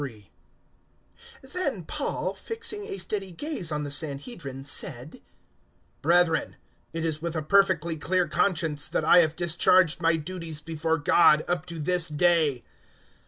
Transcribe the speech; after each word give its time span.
023:001 1.43 1.51
Then 1.53 1.85
Paul, 1.85 2.33
fixing 2.33 2.87
a 2.87 2.97
steady 2.97 3.31
gaze 3.31 3.71
on 3.71 3.83
the 3.83 3.91
Sanhedrin, 3.91 4.63
said, 4.63 5.21
"Brethren, 6.01 6.55
it 6.91 7.05
is 7.05 7.21
with 7.21 7.35
a 7.35 7.43
perfectly 7.43 7.97
clear 7.97 8.27
conscience 8.27 8.87
that 8.87 9.05
I 9.05 9.19
have 9.19 9.35
discharged 9.35 10.01
my 10.01 10.15
duties 10.15 10.59
before 10.59 10.97
God 10.97 11.43
up 11.47 11.67
to 11.67 11.77
this 11.77 12.09
day." 12.09 12.63